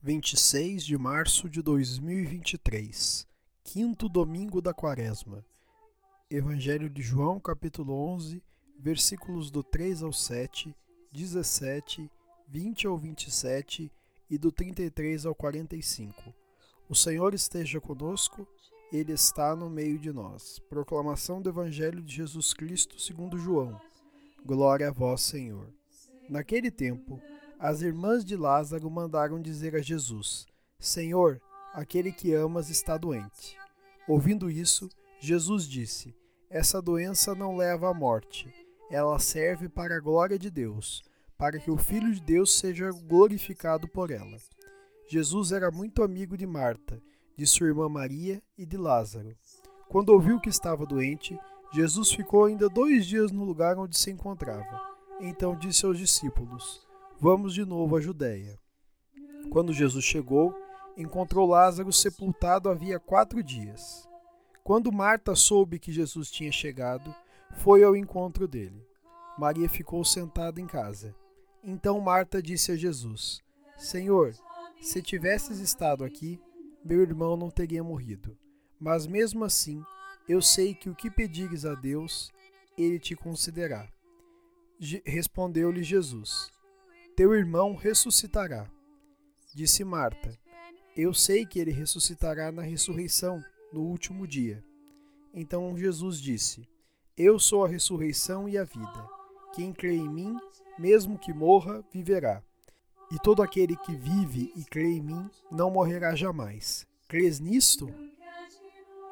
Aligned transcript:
26 0.00 0.84
de 0.84 0.96
março 0.96 1.50
de 1.50 1.60
2023, 1.60 3.26
quinto 3.64 4.08
domingo 4.08 4.62
da 4.62 4.72
quaresma. 4.72 5.44
Evangelho 6.30 6.88
de 6.88 7.02
João, 7.02 7.40
capítulo 7.40 7.92
11, 8.14 8.40
versículos 8.78 9.50
do 9.50 9.60
3 9.60 10.04
ao 10.04 10.12
7, 10.12 10.72
17, 11.10 12.08
20 12.46 12.86
ao 12.86 12.96
27 12.96 13.90
e 14.30 14.38
do 14.38 14.52
33 14.52 15.26
ao 15.26 15.34
45. 15.34 16.32
O 16.88 16.94
Senhor 16.94 17.34
esteja 17.34 17.80
conosco, 17.80 18.46
Ele 18.92 19.12
está 19.12 19.56
no 19.56 19.68
meio 19.68 19.98
de 19.98 20.12
nós. 20.12 20.60
Proclamação 20.70 21.42
do 21.42 21.48
Evangelho 21.48 22.00
de 22.00 22.14
Jesus 22.14 22.54
Cristo 22.54 23.00
segundo 23.00 23.36
João. 23.36 23.80
Glória 24.46 24.88
a 24.88 24.92
vós, 24.92 25.22
Senhor. 25.22 25.68
Naquele 26.28 26.70
tempo, 26.70 27.20
as 27.58 27.82
irmãs 27.82 28.24
de 28.24 28.36
Lázaro 28.36 28.88
mandaram 28.88 29.42
dizer 29.42 29.74
a 29.74 29.82
Jesus: 29.82 30.46
Senhor, 30.78 31.40
aquele 31.74 32.12
que 32.12 32.32
amas 32.32 32.70
está 32.70 32.96
doente. 32.96 33.56
Ouvindo 34.06 34.50
isso, 34.50 34.88
Jesus 35.20 35.66
disse: 35.66 36.14
Essa 36.48 36.80
doença 36.80 37.34
não 37.34 37.56
leva 37.56 37.90
à 37.90 37.94
morte. 37.94 38.48
Ela 38.90 39.18
serve 39.18 39.68
para 39.68 39.96
a 39.96 40.00
glória 40.00 40.38
de 40.38 40.50
Deus, 40.50 41.02
para 41.36 41.58
que 41.58 41.70
o 41.70 41.76
Filho 41.76 42.14
de 42.14 42.20
Deus 42.20 42.56
seja 42.56 42.90
glorificado 42.90 43.88
por 43.88 44.10
ela. 44.10 44.38
Jesus 45.08 45.52
era 45.52 45.70
muito 45.70 46.02
amigo 46.02 46.36
de 46.36 46.46
Marta, 46.46 47.02
de 47.36 47.46
sua 47.46 47.66
irmã 47.66 47.88
Maria 47.88 48.42
e 48.56 48.64
de 48.64 48.76
Lázaro. 48.76 49.36
Quando 49.88 50.10
ouviu 50.10 50.40
que 50.40 50.48
estava 50.48 50.86
doente, 50.86 51.38
Jesus 51.72 52.12
ficou 52.12 52.44
ainda 52.44 52.68
dois 52.68 53.06
dias 53.06 53.30
no 53.30 53.44
lugar 53.44 53.78
onde 53.78 53.98
se 53.98 54.10
encontrava. 54.10 54.80
Então 55.20 55.56
disse 55.56 55.84
aos 55.84 55.98
discípulos: 55.98 56.87
Vamos 57.20 57.52
de 57.52 57.64
novo 57.64 57.96
à 57.96 58.00
Judéia. 58.00 58.56
Quando 59.50 59.72
Jesus 59.72 60.04
chegou, 60.04 60.54
encontrou 60.96 61.48
Lázaro 61.48 61.92
sepultado 61.92 62.68
havia 62.68 63.00
quatro 63.00 63.42
dias. 63.42 64.08
Quando 64.62 64.92
Marta 64.92 65.34
soube 65.34 65.80
que 65.80 65.90
Jesus 65.90 66.30
tinha 66.30 66.52
chegado, 66.52 67.12
foi 67.56 67.82
ao 67.82 67.96
encontro 67.96 68.46
dele. 68.46 68.86
Maria 69.36 69.68
ficou 69.68 70.04
sentada 70.04 70.60
em 70.60 70.66
casa. 70.68 71.12
Então 71.64 72.00
Marta 72.00 72.40
disse 72.40 72.70
a 72.70 72.76
Jesus: 72.76 73.40
Senhor, 73.76 74.32
se 74.80 75.02
tivesses 75.02 75.58
estado 75.58 76.04
aqui, 76.04 76.40
meu 76.84 77.00
irmão 77.02 77.36
não 77.36 77.50
teria 77.50 77.82
morrido. 77.82 78.38
Mas 78.78 79.08
mesmo 79.08 79.44
assim, 79.44 79.82
eu 80.28 80.40
sei 80.40 80.72
que 80.72 80.88
o 80.88 80.94
que 80.94 81.10
pedires 81.10 81.64
a 81.64 81.74
Deus, 81.74 82.30
ele 82.76 83.00
te 83.00 83.16
concederá. 83.16 83.88
Respondeu-lhe 85.04 85.82
Jesus: 85.82 86.56
teu 87.18 87.34
irmão 87.34 87.74
ressuscitará. 87.74 88.70
Disse 89.52 89.82
Marta: 89.82 90.38
Eu 90.96 91.12
sei 91.12 91.44
que 91.44 91.58
ele 91.58 91.72
ressuscitará 91.72 92.52
na 92.52 92.62
ressurreição, 92.62 93.42
no 93.72 93.80
último 93.80 94.24
dia. 94.24 94.64
Então 95.34 95.76
Jesus 95.76 96.20
disse: 96.20 96.68
Eu 97.16 97.40
sou 97.40 97.64
a 97.64 97.68
ressurreição 97.68 98.48
e 98.48 98.56
a 98.56 98.62
vida. 98.62 99.08
Quem 99.52 99.72
crê 99.72 99.96
em 99.96 100.08
mim, 100.08 100.38
mesmo 100.78 101.18
que 101.18 101.32
morra, 101.32 101.84
viverá. 101.92 102.40
E 103.10 103.18
todo 103.18 103.42
aquele 103.42 103.74
que 103.74 103.96
vive 103.96 104.52
e 104.54 104.64
crê 104.64 104.86
em 104.86 105.02
mim 105.02 105.28
não 105.50 105.72
morrerá 105.72 106.14
jamais. 106.14 106.86
Crês 107.08 107.40
nisto? 107.40 107.92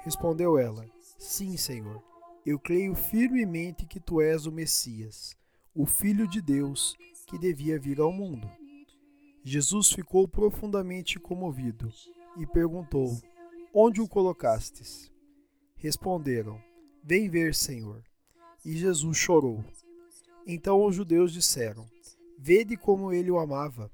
Respondeu 0.00 0.58
ela: 0.58 0.86
Sim, 1.18 1.56
Senhor. 1.56 2.02
Eu 2.44 2.58
creio 2.58 2.94
firmemente 2.94 3.86
que 3.86 3.98
tu 3.98 4.20
és 4.20 4.44
o 4.44 4.52
Messias, 4.52 5.34
o 5.74 5.86
Filho 5.86 6.28
de 6.28 6.42
Deus 6.42 6.94
que 7.26 7.38
devia 7.38 7.78
vir 7.78 8.00
ao 8.00 8.12
mundo. 8.12 8.50
Jesus 9.42 9.92
ficou 9.92 10.26
profundamente 10.26 11.18
comovido 11.18 11.92
e 12.38 12.46
perguntou: 12.46 13.18
Onde 13.74 14.00
o 14.00 14.08
colocastes? 14.08 15.12
Responderam: 15.76 16.60
Vem 17.02 17.28
ver, 17.28 17.54
Senhor. 17.54 18.02
E 18.64 18.76
Jesus 18.76 19.18
chorou. 19.18 19.62
Então 20.46 20.84
os 20.84 20.94
judeus 20.94 21.32
disseram: 21.32 21.86
Vede 22.38 22.76
como 22.76 23.12
ele 23.12 23.30
o 23.30 23.38
amava. 23.38 23.90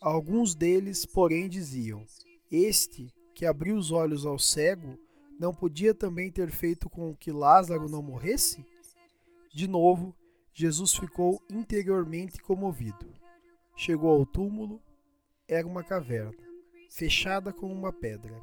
Alguns 0.00 0.54
deles, 0.54 1.06
porém, 1.06 1.48
diziam: 1.48 2.04
Este, 2.50 3.12
que 3.34 3.46
abriu 3.46 3.76
os 3.76 3.92
olhos 3.92 4.26
ao 4.26 4.38
cego, 4.38 4.98
não 5.38 5.54
podia 5.54 5.94
também 5.94 6.30
ter 6.30 6.50
feito 6.50 6.90
com 6.90 7.14
que 7.14 7.30
Lázaro 7.30 7.88
não 7.88 8.02
morresse? 8.02 8.64
De 9.54 9.66
novo, 9.66 10.14
Jesus 10.52 10.94
ficou 10.94 11.42
interiormente 11.48 12.40
comovido. 12.40 13.12
Chegou 13.76 14.10
ao 14.10 14.26
túmulo, 14.26 14.82
era 15.48 15.66
uma 15.66 15.82
caverna, 15.82 16.42
fechada 16.90 17.52
com 17.52 17.72
uma 17.72 17.92
pedra. 17.92 18.42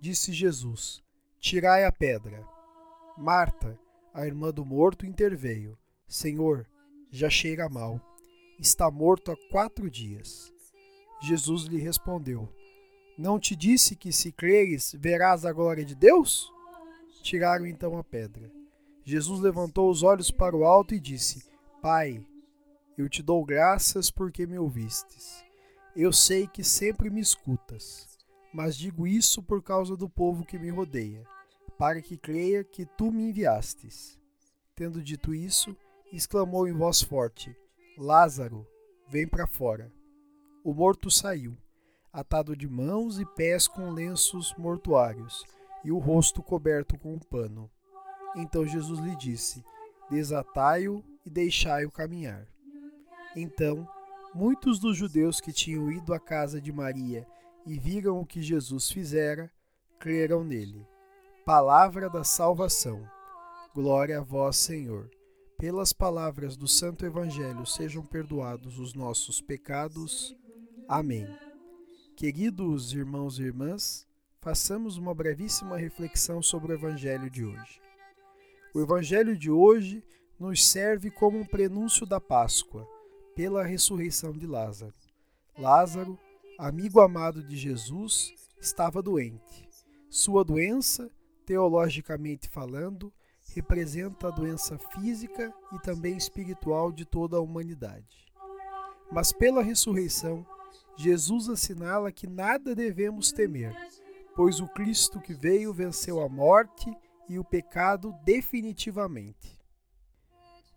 Disse 0.00 0.32
Jesus: 0.32 1.02
Tirai 1.38 1.84
a 1.84 1.92
pedra. 1.92 2.46
Marta, 3.16 3.78
a 4.12 4.26
irmã 4.26 4.50
do 4.50 4.64
morto, 4.64 5.06
interveio: 5.06 5.78
Senhor, 6.06 6.66
já 7.10 7.30
cheira 7.30 7.68
mal. 7.68 8.00
Está 8.58 8.90
morto 8.90 9.30
há 9.30 9.36
quatro 9.50 9.90
dias. 9.90 10.52
Jesus 11.20 11.64
lhe 11.64 11.78
respondeu: 11.78 12.48
Não 13.16 13.38
te 13.38 13.54
disse 13.54 13.94
que, 13.94 14.12
se 14.12 14.32
creres, 14.32 14.94
verás 14.98 15.44
a 15.44 15.52
glória 15.52 15.84
de 15.84 15.94
Deus? 15.94 16.52
Tiraram 17.22 17.66
então 17.66 17.96
a 17.96 18.04
pedra. 18.04 18.50
Jesus 19.04 19.40
levantou 19.40 19.90
os 19.90 20.02
olhos 20.02 20.30
para 20.30 20.56
o 20.56 20.64
alto 20.64 20.94
e 20.94 21.00
disse: 21.00 21.44
Pai, 21.82 22.26
eu 22.96 23.08
te 23.08 23.22
dou 23.22 23.44
graças 23.44 24.10
porque 24.10 24.46
me 24.46 24.58
ouvistes. 24.58 25.44
Eu 25.94 26.12
sei 26.12 26.46
que 26.46 26.64
sempre 26.64 27.10
me 27.10 27.20
escutas, 27.20 28.08
mas 28.52 28.76
digo 28.76 29.06
isso 29.06 29.42
por 29.42 29.62
causa 29.62 29.96
do 29.96 30.08
povo 30.08 30.44
que 30.44 30.58
me 30.58 30.70
rodeia, 30.70 31.24
para 31.76 32.00
que 32.00 32.16
creia 32.16 32.64
que 32.64 32.86
tu 32.86 33.12
me 33.12 33.28
enviastes. 33.28 34.18
Tendo 34.74 35.02
dito 35.02 35.34
isso, 35.34 35.76
exclamou 36.10 36.66
em 36.66 36.72
voz 36.72 37.02
forte: 37.02 37.54
Lázaro, 37.98 38.66
vem 39.06 39.28
para 39.28 39.46
fora. 39.46 39.92
O 40.64 40.72
morto 40.72 41.10
saiu, 41.10 41.56
atado 42.10 42.56
de 42.56 42.66
mãos 42.66 43.20
e 43.20 43.26
pés 43.26 43.68
com 43.68 43.90
lenços 43.90 44.54
mortuários, 44.56 45.44
e 45.84 45.92
o 45.92 45.98
rosto 45.98 46.42
coberto 46.42 46.96
com 46.98 47.14
um 47.14 47.18
pano. 47.18 47.70
Então 48.34 48.66
Jesus 48.66 49.00
lhe 49.00 49.16
disse: 49.16 49.64
Desatai-o 50.10 51.04
e 51.24 51.30
deixai-o 51.30 51.90
caminhar. 51.90 52.46
Então, 53.36 53.88
muitos 54.34 54.78
dos 54.78 54.96
judeus 54.96 55.40
que 55.40 55.52
tinham 55.52 55.90
ido 55.90 56.12
à 56.12 56.20
casa 56.20 56.60
de 56.60 56.72
Maria 56.72 57.26
e 57.66 57.78
viram 57.78 58.20
o 58.20 58.26
que 58.26 58.42
Jesus 58.42 58.90
fizera, 58.90 59.50
creram 59.98 60.44
nele. 60.44 60.86
Palavra 61.44 62.08
da 62.08 62.24
salvação. 62.24 63.08
Glória 63.74 64.18
a 64.18 64.22
vós, 64.22 64.56
Senhor. 64.56 65.10
Pelas 65.58 65.92
palavras 65.92 66.56
do 66.56 66.68
Santo 66.68 67.06
Evangelho 67.06 67.64
sejam 67.66 68.04
perdoados 68.04 68.78
os 68.78 68.94
nossos 68.94 69.40
pecados. 69.40 70.36
Amém. 70.88 71.26
Queridos 72.16 72.92
irmãos 72.92 73.38
e 73.38 73.42
irmãs, 73.42 74.06
façamos 74.40 74.96
uma 74.96 75.14
brevíssima 75.14 75.76
reflexão 75.76 76.42
sobre 76.42 76.72
o 76.72 76.74
Evangelho 76.76 77.30
de 77.30 77.44
hoje. 77.44 77.83
O 78.74 78.80
Evangelho 78.80 79.36
de 79.36 79.52
hoje 79.52 80.02
nos 80.36 80.66
serve 80.66 81.08
como 81.08 81.38
um 81.38 81.44
prenúncio 81.44 82.04
da 82.04 82.20
Páscoa, 82.20 82.84
pela 83.32 83.62
ressurreição 83.62 84.32
de 84.32 84.48
Lázaro. 84.48 84.92
Lázaro, 85.56 86.18
amigo 86.58 87.00
amado 87.00 87.40
de 87.40 87.56
Jesus, 87.56 88.34
estava 88.60 89.00
doente. 89.00 89.68
Sua 90.10 90.44
doença, 90.44 91.08
teologicamente 91.46 92.48
falando, 92.48 93.12
representa 93.54 94.26
a 94.26 94.32
doença 94.32 94.76
física 94.76 95.54
e 95.72 95.78
também 95.78 96.16
espiritual 96.16 96.90
de 96.90 97.04
toda 97.04 97.36
a 97.36 97.40
humanidade. 97.40 98.26
Mas 99.12 99.30
pela 99.30 99.62
ressurreição, 99.62 100.44
Jesus 100.96 101.48
assinala 101.48 102.10
que 102.10 102.26
nada 102.26 102.74
devemos 102.74 103.30
temer, 103.30 103.72
pois 104.34 104.58
o 104.58 104.66
Cristo 104.66 105.20
que 105.20 105.32
veio 105.32 105.72
venceu 105.72 106.20
a 106.20 106.28
morte 106.28 106.92
e 107.28 107.38
o 107.38 107.44
pecado 107.44 108.14
definitivamente. 108.24 109.58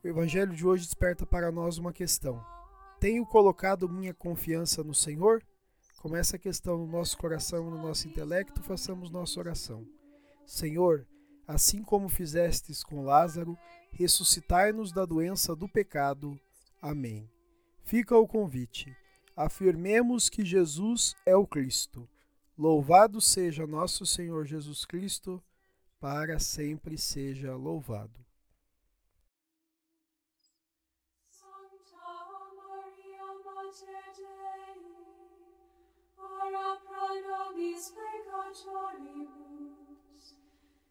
O 0.03 0.07
Evangelho 0.07 0.55
de 0.55 0.65
hoje 0.65 0.85
desperta 0.85 1.25
para 1.25 1.51
nós 1.51 1.77
uma 1.77 1.91
questão: 1.91 2.43
Tenho 2.99 3.25
colocado 3.25 3.89
minha 3.89 4.13
confiança 4.13 4.83
no 4.83 4.93
Senhor? 4.93 5.43
Com 5.97 6.15
essa 6.15 6.37
questão 6.37 6.77
no 6.77 6.87
nosso 6.87 7.17
coração 7.17 7.67
e 7.67 7.71
no 7.71 7.81
nosso 7.81 8.07
intelecto, 8.07 8.61
façamos 8.61 9.09
nossa 9.09 9.39
oração. 9.39 9.85
Senhor, 10.45 11.05
assim 11.47 11.81
como 11.81 12.07
fizestes 12.07 12.83
com 12.83 13.03
Lázaro, 13.03 13.57
ressuscitai-nos 13.91 14.91
da 14.91 15.05
doença 15.05 15.55
do 15.55 15.67
pecado. 15.67 16.39
Amém. 16.81 17.29
Fica 17.83 18.15
o 18.15 18.27
convite. 18.27 18.95
Afirmemos 19.35 20.29
que 20.29 20.45
Jesus 20.45 21.15
é 21.25 21.35
o 21.35 21.47
Cristo. 21.47 22.07
Louvado 22.57 23.19
seja 23.19 23.67
nosso 23.67 24.05
Senhor 24.05 24.45
Jesus 24.45 24.85
Cristo, 24.85 25.43
para 25.99 26.39
sempre 26.39 26.97
seja 26.97 27.55
louvado. 27.55 28.27
ora 36.47 36.75
pro 36.77 37.07
nobis 37.27 37.91
peccatoribus, 37.91 39.25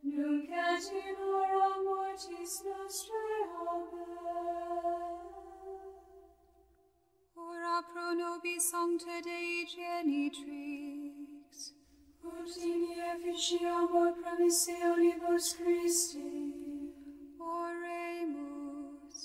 nunc 0.03 0.51
et 0.51 0.87
in 0.93 1.17
hora 1.17 1.83
mortis 1.85 2.55
nostrae. 2.65 3.47
Ora 7.37 7.83
pro 7.83 8.15
nobis 8.15 8.63
sancta 8.71 9.21
Dei 9.23 9.67
genitrix, 9.67 10.96
in 13.37 13.43
efficiamur 13.43 14.15
promissionibus 14.23 15.57
Christi. 15.57 16.53
Oremus, 17.39 19.19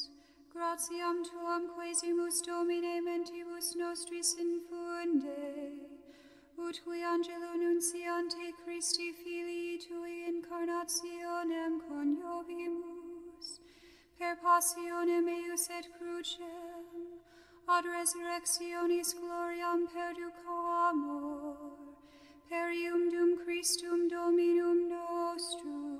gratiam 0.54 1.24
tuam 1.24 1.69
quesimus 1.69 2.42
Domine 2.46 3.02
mentibus 3.02 3.75
nostris 3.78 4.36
infunde, 4.36 5.74
ut 6.58 6.81
qui 6.84 7.04
angelo 7.04 7.56
nunciante 7.56 8.54
Christi 8.63 9.13
filii 9.13 9.80
tui 9.80 10.25
incarnationem 10.28 11.81
coniovimus, 11.88 13.60
per 14.18 14.36
passionem 14.44 15.28
eius 15.28 15.69
et 15.69 15.88
crucem, 15.98 16.86
ad 17.68 17.86
resurrectionis 17.86 19.13
gloriam 19.13 19.88
perducamur, 19.88 21.42
per 21.44 21.50
ium 22.51 23.09
dum 23.12 23.38
Christum 23.38 24.09
Dominum 24.09 24.89
nostrum. 24.89 25.90